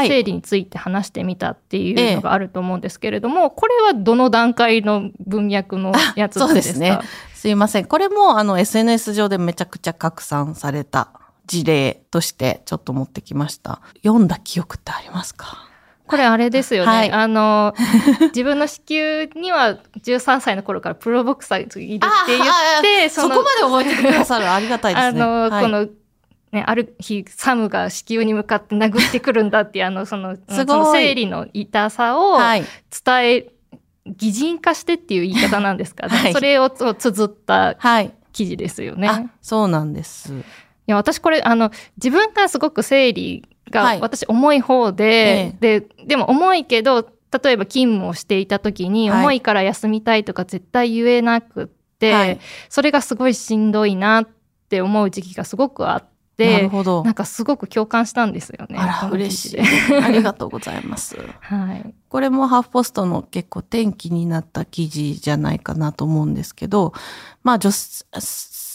[0.08, 7.00] 生理について話してみたっていうのがあると思うんですけれども、これはどの段階の文脈のやつあそうでかですすね
[7.34, 7.86] すいません。
[7.86, 11.12] これもあの SNS 上でめちゃくちゃ拡散された
[11.46, 13.82] 事例としてちょっと持ってきました。
[14.04, 15.70] 読んだ記憶ってありますか？
[16.08, 16.92] これあれですよね。
[16.92, 17.74] はいあの、
[18.28, 25.22] 自分の子宮には13歳の頃からプロボクサーいるって言って、そこまで覚えてくださるありがたいですね。
[25.22, 25.88] あの、はいこの、
[26.54, 32.64] ね、ある日、サムが子宮に向かって殴ってくるんだっていう、あの、その、すごいその生理の痛さをはい。
[33.06, 33.48] 伝え、
[34.08, 36.08] 擬人化してっていう言い方なんですか？
[36.08, 36.16] ね。
[36.18, 38.14] はいそれをつ綴ったはい。
[38.32, 39.10] 記事ですよね。
[39.10, 40.32] あ、そうなんです。
[40.32, 40.36] い
[40.86, 47.08] や、私これ、あの、自分がすごく生理はいが、私重い方で、で、でも重いけど、
[47.44, 51.68] 例えば勤務をしていた時に、はい重いから休みたいとか絶対言えなくっ
[52.00, 54.28] て、はいそれがすごいしんどいなっ
[54.70, 56.04] て思う時期がすごくあっ
[56.38, 57.12] なるて、ほどな。
[57.12, 58.78] んかすごく共感したんですよね。
[58.78, 60.04] あら、嬉し事いで。
[60.04, 61.18] ありがとうございます。
[61.42, 61.94] はい。
[62.10, 66.94] これもハーフポストの結構転機になった記事じゃないかなと思うんですけど、
[67.44, 67.72] まあ女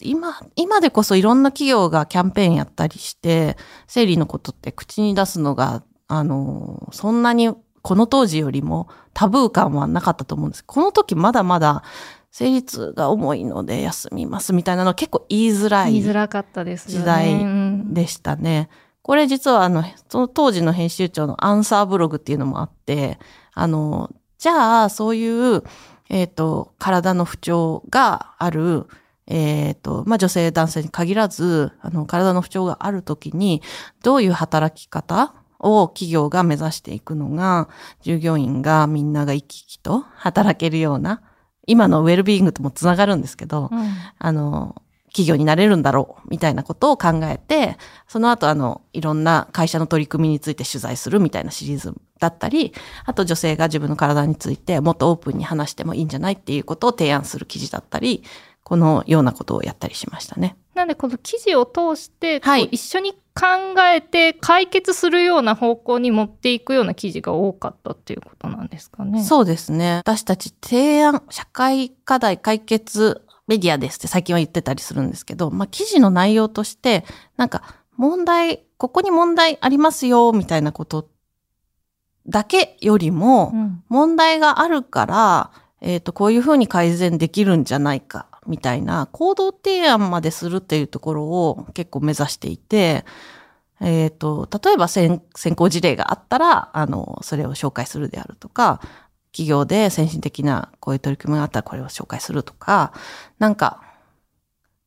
[0.05, 10.65] 今、今でこそいろんな企業がキャンペーンやったりして、生理のことって口に出すのが、あの、そんなにこの当時よりもタブー感はなかったと思うんです。
[10.65, 11.83] この時まだまだ
[12.31, 15.93] 生理痛が重いので休みますみたいなの結構言いづらい。
[15.93, 16.89] 言いづらかったです。
[16.89, 18.69] 時代うんでしたね。
[19.03, 23.19] これ実はあの、その当時の編集長のアンサーブログっていうのもあって、
[23.53, 25.63] あの、じゃあそういう、
[26.09, 28.87] えっ、と、体の不調がある、
[29.27, 33.63] えっ、と、まあ、女性男性に限らず、あの、体の不調があるときに、
[34.03, 37.69] どういう働き方を企業が目指していくのが、
[38.03, 41.23] 従業員がみんなが生き生きと働けるような、
[41.67, 43.89] 今のウェルビーイングともつながるんですけど、うん。
[44.19, 44.83] あの、
[45.13, 47.77] 企業になれるんだろう、みたいなことを考えて、
[48.09, 52.73] その後、あの、いろんな会社の取り組みについて取材するみたいなシリーズだったり、
[53.05, 58.25] あと女性が自分の体についてもっとオープンに話してもいいんじゃないっていうことを提案する記事だったり、
[58.65, 60.57] このようなことをやったりしましたね。
[60.75, 69.23] なんでこの記事を通して、はい一緒に考えて解決するような方向に持っていくような記事が多かったっていうことなんですかね。
[69.25, 69.97] そうですね。
[69.97, 77.05] 私たち提案、社会課題解決メディアですって最近は言ってたりするんですけど、まあ、記事の内容として、
[77.37, 77.63] なんか
[77.97, 81.09] 問題、ここに問題ありますよ、みたいなこと
[82.27, 93.05] だけよりも、うん問題があるから、えっ、と、こういうふうに改善できるんじゃないか、みたいな行動提案までするっていうところを結構目指していて、
[93.81, 98.81] えっ、と、例えば先先行事例があったら、あの、それを紹介するであるとか、
[99.33, 102.93] 企業で先進的なこういう取り組みがあったらこれを紹介するとか、
[103.39, 103.83] なんか、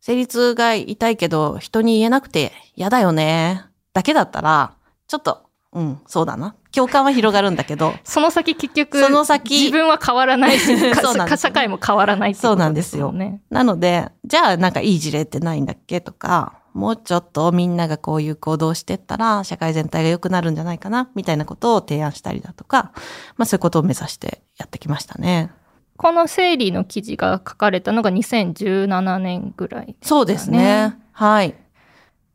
[0.02, 3.66] 生理痛が痛いけど人に言えなくて嫌だよね。
[3.94, 4.76] だけだったら、
[5.08, 5.45] ちょっと、
[5.76, 6.56] うん、そうだな。
[6.72, 13.42] 共感は広がるんだけど、 その先結局、その先自分は変わらないし、か そうなんね社会も変わらないってことそうなんですよね。
[13.50, 22.94] なので、じゃあなんかいい事例ってないんだっけとか、もうちょっとみんながこういう行動をしてったら社会全体が良くなるんじゃないかなみたいなことを提案したりだとか、
[23.36, 25.52] まあそういうことを目指してやってきましたね。
[25.98, 30.98] この生理の記事が書かれたのが2017年ぐらいですかそうですね。
[31.12, 31.56] はい。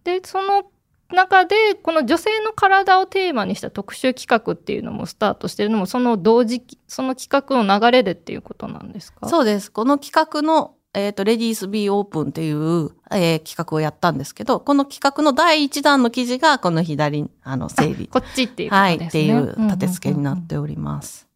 [0.04, 0.64] で、その
[1.12, 9.70] 中で、この女性の体をテーマにした特集企画っていうのもスタートしてるのも、その同時期、その企画の流れでっていうことなんですかそうです。
[9.70, 18.08] この企画の、えっ、と、レディース B オープンっていう、えー企画をやったんですけど、この企画の第一弾の記事が、この左、あの、整理。
[18.08, 21.28] こっちっていうことはい、っていう立て付けになっております。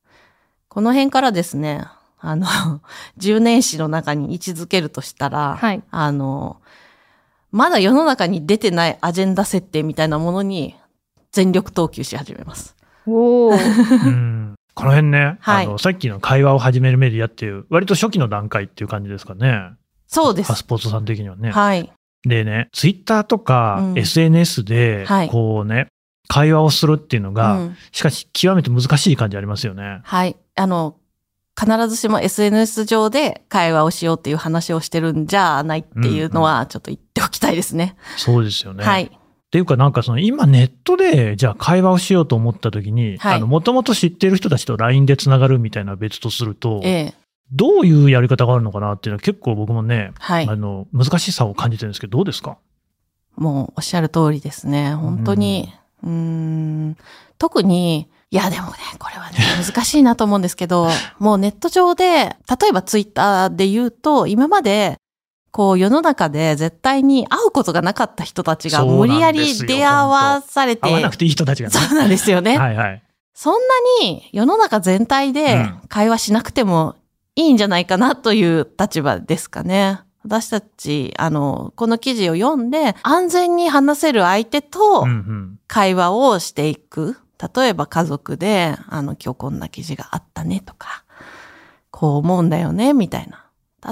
[0.68, 1.84] この辺からですね、
[2.18, 2.46] あの、
[3.18, 6.60] 10年史の中に位置づけるとしたら、はいあの、
[7.54, 10.74] まだ世の中に出てないアジェンダ設定みたいなものに
[11.30, 12.74] 全力投球し始めます。
[13.06, 13.54] おー
[14.06, 19.70] うんこの辺ね、はいあの、さっきの会話を始めるメディアっていう、割と初期の段階っていう感じですかね。
[20.08, 20.48] そうです。
[20.48, 21.52] パスポーツさん的にはね。
[21.52, 21.92] はい。
[22.26, 25.86] でね、ツイッターとかうん SNS ではい、こうね、
[26.26, 30.00] 会話をするっていうのが、うんしかし極めて難しい感じありますよね。
[30.02, 30.34] はい。
[30.56, 30.96] あの、
[31.58, 37.96] 必ずしも SNS 上で会話をしようっていう話をしてるんじゃないっていうのは、ちょっと言っておきたいですね。
[38.16, 38.84] そうですよね。
[38.84, 39.04] はい。
[39.04, 39.08] っ
[39.50, 47.14] ていうかなんかその今ネットでじゃあ会話をしようと思った時に、はいあの、もともと知ってる人たちと LINE でつながるみたいな別とすると、ええ。
[47.52, 50.56] どういうやり方があるのかなっていうのは結構僕もね、はいあ。
[50.56, 52.56] の、難しさを感じてるんですけど、どうですか？
[53.36, 54.94] もうおっしゃる通りですね。
[54.94, 55.72] 本当に。
[56.02, 56.96] うーん。
[57.38, 60.88] 特に、いやでもね、これはね、 難しいなと思うんですけど、
[61.20, 62.04] もうネット上で、
[62.60, 64.96] 例えばツイッターで言うと、今まで、
[65.52, 71.78] こう世の中で絶対に会うことがなかった人たちが無理やり出会わされて、会わなくていい人たちがね。
[71.78, 72.58] そうなんですよね。
[72.58, 73.02] はいはい。
[73.34, 73.58] そんな
[74.02, 76.96] に世の中全体でうん会話しなくても
[77.36, 80.00] いいんじゃないかなという立場ですかね。
[80.24, 85.58] 私たち、あの、この記事を読んで安全に話せる相手とうんうん。
[85.68, 87.16] 会話をしていく。
[87.38, 91.04] 例えば家族で、あの、今日こんな記事があったねとか、
[91.90, 93.46] こう思うんだよね、みたいな。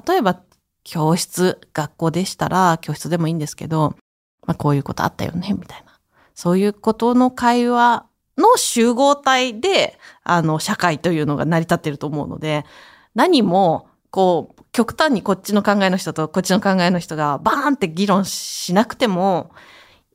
[0.06, 0.40] 例えば
[0.84, 3.96] 教室、学校でしたら教室でもいいんですけど、
[4.46, 5.98] まあこういうことあったよね、みたいな。
[6.34, 8.06] そういうことの会話
[8.38, 12.64] の集合体で、あの、社会というのが成り立ってると思うので、
[13.14, 19.50] 何も、こう、極端にこっちの考えの人とこっちの考えの人がバーンって議論しなくても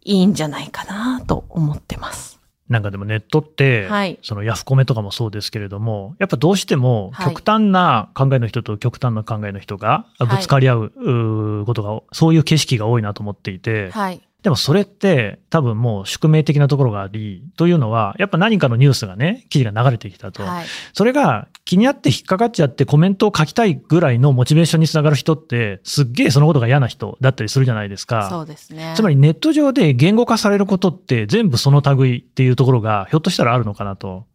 [0.03, 2.36] いいんじゃないかなと思ってます。
[2.69, 4.19] なんかでもネットって、はい。
[4.21, 7.27] そのヤフコメとかもそうですけれども、やっぱどうしてもはい。
[7.27, 10.25] 極端な考えの人と極端な考えの人がい。
[10.25, 14.21] ぶつかり合うことが、そういう景色が多いなと思っていて、はい。
[14.47, 20.41] でもそれって多分もう宿命的なところがあり、というのは、やっぱ何かのニュースがね、記事が流れてきたと。
[20.41, 20.65] はい。
[20.93, 28.39] それが気になって引っかかっちゃってコメントを書きたいぐらいのモチベーションにつながる人って、すっげえそのことが嫌な人だったりするじゃないですそか。
[28.39, 28.93] うですね。
[28.95, 34.27] つまりネット上で言語化されることって全部その類っていうところがひょっとしたらあるのかなと。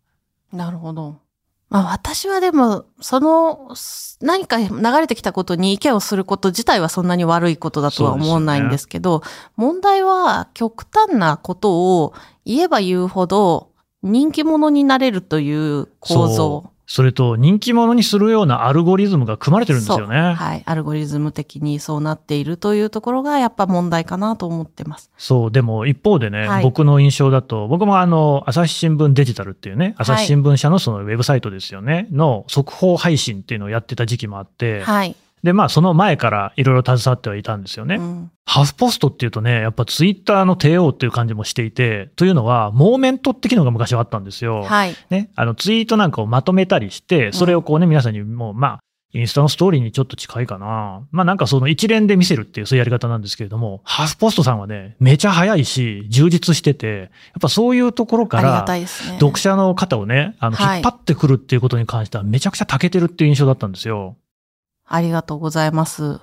[0.53, 1.22] なるほど。
[1.73, 3.75] まあ私はでも、その、
[4.21, 4.69] 何か流
[5.01, 9.23] れてきたことに意見をすること自体はそんなに悪いことだとは思わないんですけど、
[9.57, 12.13] 問題は極端なことを
[12.45, 13.71] 言えば言うほど
[14.03, 16.72] 人気者になれるという構造。
[16.93, 20.35] それと人気者にするようなアルゴリズムが組まれてるんですよね。
[20.35, 20.63] はい。
[20.67, 25.11] アルゴリズム的にそうなっているというところがやっぱ問題かなと思ってます。
[25.17, 35.17] そう、でも一方でね、はい僕の印象だと、僕もあの、朝日新聞デジタルっていうね、朝日新聞社のそのウェブサイトですよね、の速報配信っていうのをやってた時期もあって、はい。
[35.43, 37.97] で、まあその前からいろいろ携わってはいたんですよね。
[37.97, 44.65] うんハーフポストっていうとね、やっぱツイッターの帝王っていう感じもしていて、というのは、モーメントって機能が昔はあったんですよ。
[44.65, 44.97] はい。
[45.11, 48.79] ね、あのツイートなんかをまとめたりして、それをこうね、皆さんにもう、まあ、
[49.15, 51.07] インスタのストーリーにちょっと近いかな。
[51.11, 57.09] まあなんかその一連で見せるっていうそういうやり方なんですけれども、ハーフポストさんはね、めちゃ早いし、充実してて、やっ
[57.41, 58.67] ぱそういうところから。
[59.21, 64.17] 読者の方をね、あの、はい引っ張ってくるっていうことに関してはめちゃくちゃ長けてるっていう印象だったんですよ。
[64.95, 66.21] ありがとうございます。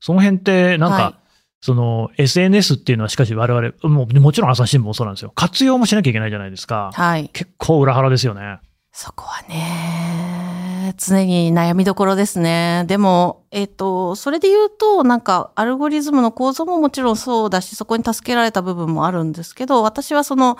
[0.00, 1.28] その辺って、なんか、はい
[1.60, 5.32] その SNS っていうのはしかし我々、もうもちろん朝日新聞もそうなんですよ。
[5.34, 6.92] 活用もしなきゃいけないじゃないですか。
[6.94, 7.30] はい。
[7.30, 8.60] 結構裏腹ですよね。
[8.92, 12.84] そこはね、常に悩みどころですね。
[12.86, 20.58] でも、えっ、と、それで言うと、なんか、アルゴリズムの構造ももちろんそうだし、そこに助けられた部分もあるんですけど、私はその、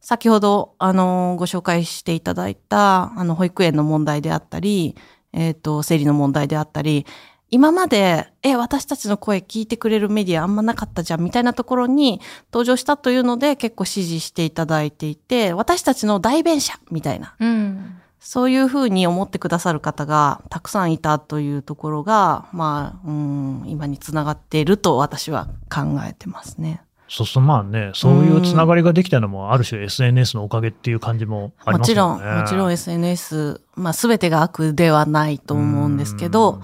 [0.00, 4.94] 先ほど、あの、ご紹介していただいた、あの、保育園の問題であったり、
[5.36, 7.06] えっ、と、生理の問題であったり、
[7.50, 12.20] 今まで、え、私たちの声聞いてくれるメディアあんまなかったじゃん、みたいなところに
[12.52, 17.36] 登場したというので結構支持していただいていて、私たちの代弁者、みたいな。
[17.38, 18.00] うん。
[18.18, 26.82] そういうふうに思ってくださる方がたくさんいたというところが、まあ、うん、今につながっていると私は考えてますね。
[27.08, 32.40] そうそう、まあね、そういうつながりができたのも、ある種 SNS のおかげっていう感じもありもちろん、ますよね。
[32.42, 36.60] もちろん SNS、まあ全てが悪ではないと思うんですけど、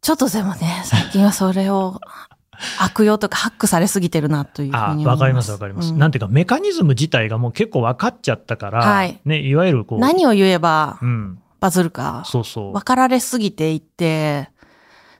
[0.00, 2.00] ちょっとでもね、最近はそれを
[2.80, 5.06] 悪用とかハックされすぎてるなというふうに。
[5.06, 9.98] わかりますわかります、うんなんていうか、メカニズム自体がもう結構分かっちゃったから、はいね、いわゆるこう。
[10.00, 11.38] 何を言えばうん。
[11.60, 12.22] バズるか。
[12.24, 12.72] そうそう。
[12.72, 14.50] 分かられすぎていて、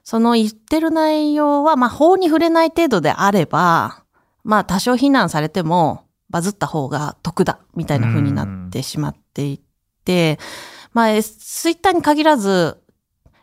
[0.09, 4.05] その言ってる内容は、まあ法に触れない程度であれば、
[4.43, 9.61] まあ多少非難されてもバズった方が得だ、みたいな風になってしまってい
[10.07, 10.39] て、
[10.95, 12.79] まあ、ツイッターに限らず、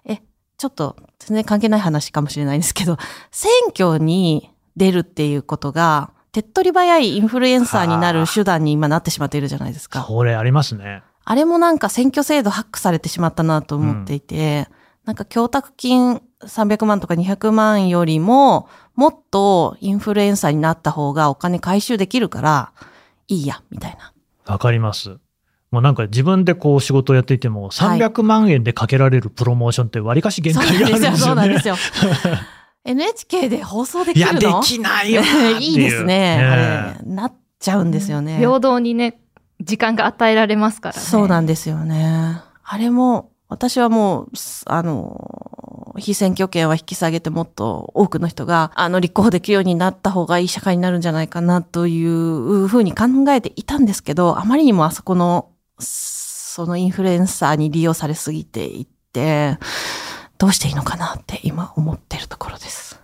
[0.05, 0.23] え、
[0.57, 2.97] ちょっと全然関係ない話かもしれないんですけど、
[3.29, 10.01] 選挙に出るっていうことが、手っ取り早いインフルエンサーになる手段に今なってしまっているじゃないですか。
[10.01, 11.03] これありますね。
[11.25, 14.67] あれもなんか選挙制度ハックされてしまったなと思っていて、
[15.05, 22.71] なんか供託金300万とか200万よりも、もっとインフルエンサーになった方がお金回収できるから、
[23.27, 24.13] いいや、みたいな。
[24.51, 25.17] わかります。
[25.71, 31.17] もうなんか自分でこう仕事をやっていても、300万円でかけられるプロモーションって割かし限そう界があるんですよね。
[31.17, 31.75] そうなんですよ。
[32.85, 35.61] NHK で放送できいや、るのできないよいう。
[35.61, 36.39] いいですね。
[36.41, 38.37] あねれ、なっちゃうんですよね。
[38.37, 39.19] 平等にね、
[39.61, 41.01] 時間が与えられますからね。
[41.01, 42.41] そうなんですよね。
[42.63, 59.57] あれも、私はもう、すあの、非選挙権は引き下げてもっと多くの人が、あの、立候補できるようになった方がいい社会になるんじゃないかなというふうに考えていたんですけど、あまりにもあそこの、そのインフルエンサーに利用されすぎていって、
[60.37, 62.99] どうしていいのかなって今思ってるところです。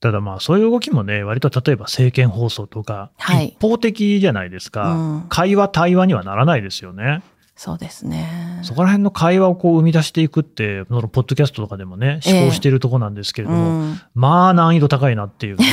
[0.00, 7.22] ただまあそういう動きもね、割と例えば政見放送とか、はい一方的じゃないですか、うん会話、対話にはならないですよね。
[7.56, 8.60] そうですね。
[8.62, 15.64] そこら辺の会話をこう生み出していくって、そのポッドキャストとかでもね、ええ思考しているとこなんですけれども、うん、まあ難易度高いなっていうね。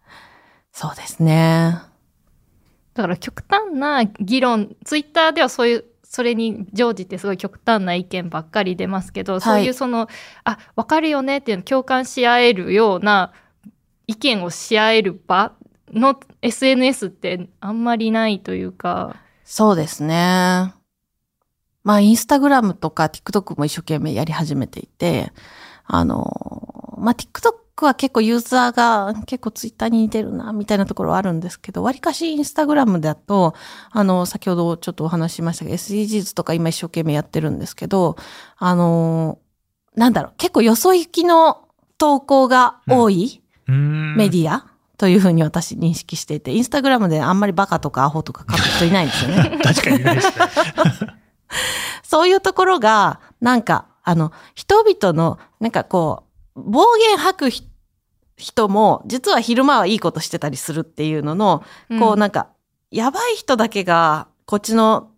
[0.70, 1.80] そうですね。
[2.94, 10.08] だから極端な議論、ツイッターではそういう、それに乗じてすごい極端な意見ばっかり出ますけど、そういうその、
[10.44, 13.32] あ、わかるよねっていうのを共感し合えるような
[14.06, 15.52] 意見をし合える場
[15.92, 20.74] の SNS ってあんまりないというか、そうですね。
[21.86, 25.30] まあ、インスタグラムとか TikTok も一生懸命やり始めていて、
[25.84, 33.54] あの、まあ、TikTok は結構ユーザーが結構 Twitter に似てるな、みたいなところはあるんですけど、割かしインスタグラムだと、
[33.92, 38.16] あの、先ほどちょっとお話ししましたけど、SDGs とか今一生懸命やってるんですけど、
[38.56, 39.38] あの、
[39.94, 41.68] なんだろう、結構よそ行きの
[41.98, 44.66] 投稿が多い、メディア
[44.98, 49.58] というふうに私認識していて、インスタグラムであんまりバカとかアホとか書く人いないんですよね。
[49.62, 50.30] 確かにないです
[51.04, 51.25] ね。
[52.02, 57.68] そういうところが、なんか、あの、人々の、なんかこう、暴言吐くひ
[58.36, 61.64] 人も、実は昼間はいいことしてたりするっていうのの、
[61.98, 62.48] こうなんか、
[62.90, 65.10] やばい人だけが、こっちの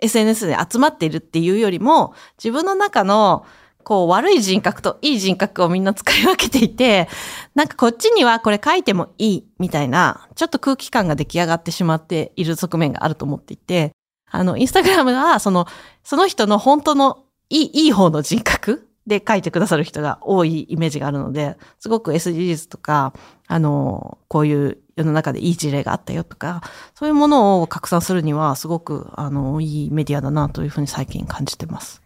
[0.00, 3.44] SNS で集まっているっていうよりも、自分の中の、
[3.82, 7.08] こう悪い人格といい人格をみんな使い分けていて、
[7.54, 13.92] なんかこっちにはこれ書いてもいいみたいな、ちょっと空気感が出来上がってしまっている側面があると思っていて、
[14.30, 15.66] あの、インスタグラムは、その、
[16.04, 23.12] その人の本当のいい、いい方の人格で書いてくださる人が多いイメージがあるので、すごく SDGs とか、
[23.48, 26.62] あの、こういう世の中でいい事例があったよとか、
[26.94, 32.02] そういうものを拡散するには、すごく、あの、いいメディアだなというふうに最近感じてます。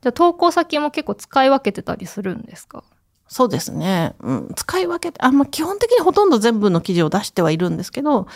[0.00, 2.84] じゃあ投稿先も結構使い分けてたりするんですか？
[3.26, 4.14] そうですね。
[4.20, 8.26] うん、使い分けて、あ、まあ、基本的にほとんど全部の記事を出してはいるんですけど、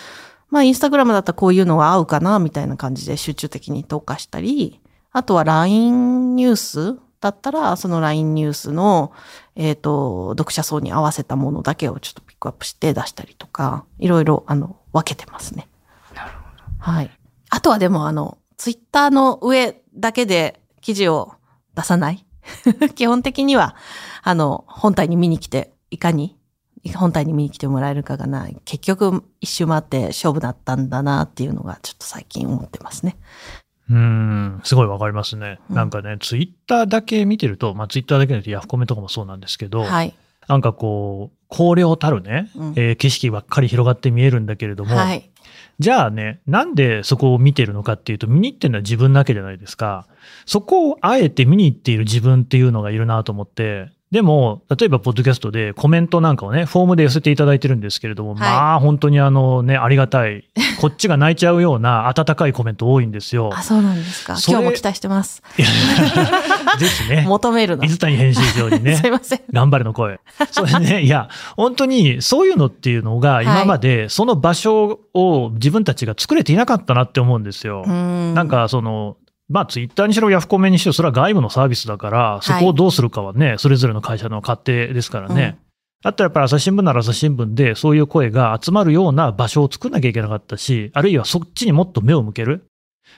[0.53, 4.81] まあ、インスタグラムだったらこういうのが合うかな、みたいな感じで集中的に投下したり、
[5.11, 9.13] あとは LINE ニュースだったら、その LINE ニュースの、
[9.57, 15.69] えっ、と、読者層に合わせたものだけをちょっとピックアップして出したりとか、いろいろ、あの、分けてますね。
[16.15, 16.65] なるほど。
[16.79, 17.11] はい。
[17.49, 21.33] あとはでも、あの、ツイッターの上だけで記事を
[21.75, 22.27] 出さない。
[22.95, 23.75] 基本的には、
[24.23, 26.37] あの、本体に見に来て、いかに
[26.91, 28.57] 本体に見に来てもらえるかがない。
[28.65, 33.17] 結局、一周回って勝負だったんだなっていうのが、ちょっと最近思ってますね。
[33.91, 35.61] うん、すごいわかりますね。
[35.69, 40.15] うんなんかね、ツイッターだけ見てると、まあツイッターだけでヤフコメとかもそうなんですけど、はい。
[40.49, 45.31] なんかこう、荒涼たるね、うんえー景色ばっかり広がって見えるんだけれども、はい。
[45.79, 50.07] じゃあね、なんでそこを見てるのかっていうと、見に行ってるのは自分だけじゃないですか。
[50.47, 60.45] そこをあえて見に行っている自分っていうのがいるなと思って、でも、例えば、ポッドキャストでコメントなんかをね、フォームで寄せていただいてるんですけれども、はいまあ、本当にあのね、ありがたい。
[60.83, 63.51] こっちが泣いちゃうような温かいコメント多いんですよ。
[63.55, 64.37] あ、そうなんですか。
[64.47, 65.43] 今日も期待してます。
[65.57, 67.85] ぜひね、求めるの。
[67.85, 69.41] 水谷編集長にね すい、ません。
[69.51, 70.21] 頑張れの声。
[70.51, 77.87] それね、いや、本当にそういうのっていうのが今までその場所を自分たちが作れていなかったなって思うんですよ。
[77.87, 79.17] ななん、かその、
[79.49, 85.59] まあツイッターにしろヤフコメにしろそれは外部のサービスだから、そこをどうするかはね、それぞれの会社の勝手ですからね。
[86.03, 92.67] だったらやっぱり朝日新聞なら朝日新聞でそういう声が集まるような場所を作んなきゃいけなかったし、あるいはそっちにもっと目を向ける。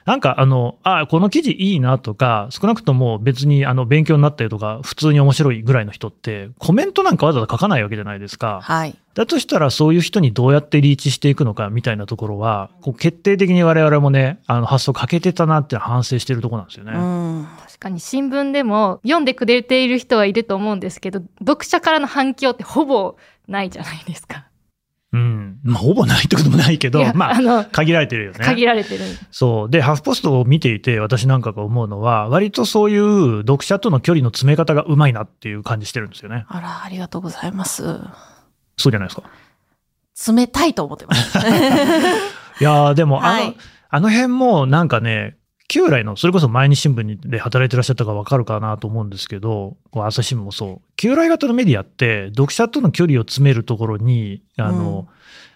[0.04, 8.60] なんかあの、あこの記事いいなとか、少なくとも別にあの勉強になったりとか、普通に面白いぐらいの人って、コメントなんかわざわざ書かないわけじゃないですか。
[8.62, 8.94] はい。
[9.14, 16.92] だとしたらそういう人にどうやってリーチしていくのかみたいなところは、こう決定的に我々もね、あの発想欠けてたなって反省してるところなんですよね。
[16.94, 17.48] うん。
[17.60, 23.16] 確かに新聞でも読んでくれている人はいると思うんですけど読者からの反響ってほぼ
[23.48, 24.46] ないじゃないですか。
[25.14, 25.60] うん。
[25.62, 28.38] まあ、ほぼないってこともないけどまあ、あの限られてるよね。
[28.40, 29.04] 限られてる。
[29.30, 29.70] そう。
[29.70, 36.44] で、ハフポストを見ていて、私なんかが思うのは、割とそういう読者との距離の詰め方がうまいなっていう感じしてるんですよね。
[36.48, 37.84] あら、ありがとうございます。
[38.76, 40.32] そうじゃないですか。
[40.32, 41.38] 冷たいと思ってます。
[42.60, 43.56] いやーでも、あの、はい
[43.90, 45.36] あの辺もなんかね、
[45.68, 50.88] 旧来の、それこそ毎日新聞で働いてらっしゃったからわかるかなと思うんですけど、こう朝日新聞もそう。
[50.96, 55.08] 旧来型のメディアって、読者との距離を詰めるところに、あの、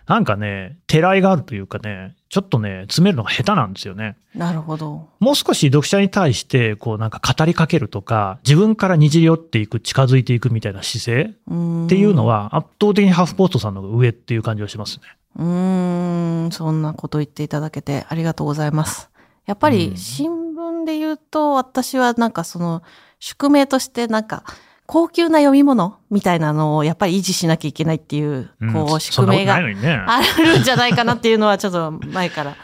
[0.07, 4.17] なんかね、てらいがあるというかね、ちょっとね、詰めるのが下手なんですよね。
[4.35, 5.09] なるほど。
[5.21, 15.03] もう少し読者に対して、こうなんか語りかけるとか、自分からにじり寄っていく、近づいていくみたいな姿勢っっていうの、は、圧倒的にハーフポストさんの方が上っていう感じはしますね。
[15.37, 19.11] うーん、そんなこと言っていただけてありがとうございます。
[19.49, 22.83] やっぱうんり新聞で言うと、私はなんかその
[23.19, 24.45] 宿命としてなんか
[24.85, 29.55] 高級な読み物みたいなのをやっぱり維持しなきゃいけないっていう、うんこうそ宿命が。
[29.57, 32.57] あるんじゃないかなっていうのはちょっと前から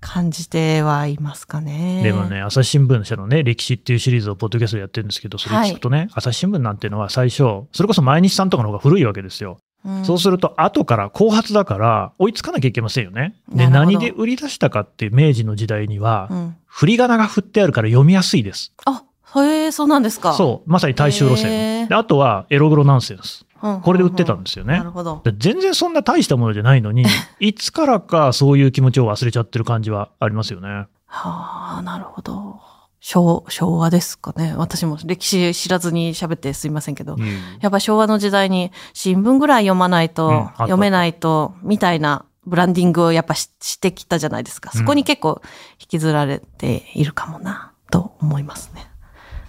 [0.00, 2.02] 感じてはいますかね。
[2.02, 9.58] でもね、朝日新聞社のね、歴史っていうシリーズをポッドキャストでやってるんですけど、それ聞くとね、朝日新聞なんていうのは最初、それこそ毎日さんとかの方が古いわけですよ。
[9.84, 13.34] うん、そうすると、後から後発だから追いつかなきゃいけませんよね。
[13.48, 18.72] で、何で売り出したかっていう明治の時代には、うん、振り仮名が振ってあるから読みやすいです。
[18.84, 19.02] あ、
[19.40, 20.34] へえ、そうなんですか。
[20.34, 21.86] そう、まさに大衆路へ線。
[21.86, 23.44] ーであとは、エログロナンセンス。
[23.62, 23.80] うん。
[23.80, 25.20] これで売ってたんですよねなるほど。
[25.24, 27.04] で全然そんな大したものじゃないのに、
[27.40, 30.86] いつからかそういう気持ちを忘れちゃってる感じはありますよね。
[31.06, 32.60] はあ、なるほど。
[33.04, 34.54] 昭昭和ですかね。
[34.56, 37.16] 私も歴史知らずに喋ってすいませんけど。
[37.60, 44.70] やっぱ昭和の時代に新聞ぐらい読まないと、うん読めないと、みたいなブランディングをやっぱししてきたじゃないですか。
[44.70, 45.42] そこに結構
[45.80, 48.86] 引きずられているかもな、と思いますね。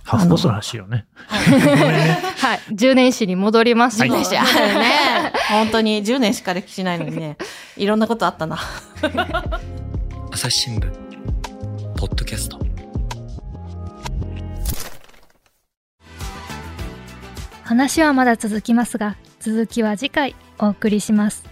[0.04, 1.06] ハーフポストの話よね。
[1.22, 2.74] はい。
[2.74, 4.02] 10年史に戻ります。
[4.02, 4.50] 10年史ある
[4.80, 5.32] ね。
[5.50, 7.38] 本当に10年しか歴史ないのにね、
[7.78, 8.58] いろんなことあったな。
[10.32, 10.92] 朝日新聞
[11.96, 12.73] ポッドキャスト
[17.64, 21.46] 話はまだ続きますが続きは次回お送りします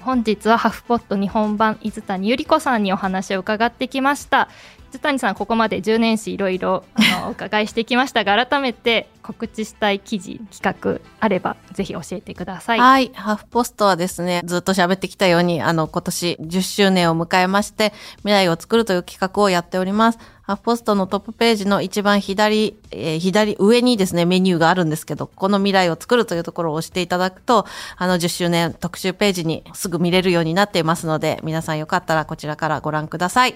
[0.00, 4.50] 本日はハフポット日本版伊豆谷ゆり子さんにお話を伺ってきました
[4.92, 13.10] 伊豆谷さんここまで10年史いろいろあのお伺いしてきましたが改めて告知したい記事企画あればぜひ教えてくださいはい。
[13.14, 20.18] ハーフポストはですね、ずっと喋ってきたように、あの、今年10周年を迎えまして、未来を作るという企画をやっております。
[20.46, 27.64] ハーフポストのトップページの一番左、えー左上にですね、メニューがあるんですけど、この未来を作るというところを押していただくと、
[27.96, 33.54] あの、10周年特集ページにすぐ見れるようになっていますので、皆さんよかったらこちらからご覧ください。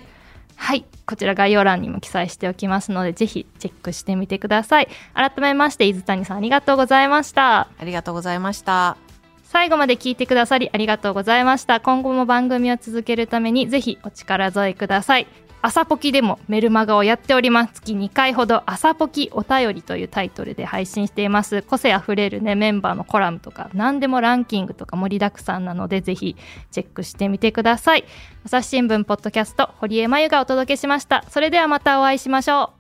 [0.57, 0.87] はい。
[1.05, 4.89] こちら概要欄にも記載しておきますのでぜひチェックしてみてください。
[5.13, 7.69] 改めまして伊豆谷さんありがとうございました。
[7.79, 8.97] ありがとうございました。
[9.45, 11.81] 最後まで聞いてくださりありがとうございました。
[11.81, 15.27] 今後も番組を続けるためにぜひお力添えください
[15.61, 17.75] 朝ポキでもメルマガをやっております。
[17.75, 21.63] 月2回ほど朝ポキお便りというタイトルで配信しています。
[21.63, 26.37] 個性あふれるねメンバーのコラムとか何でもランキングとか盛りだくさんなのでぜひ
[26.71, 28.05] チェックしてみてください。
[28.45, 31.25] 朝日新聞ポッドキャスト堀江真由がお届けしました。
[31.29, 32.78] それではまたお会いしましょう。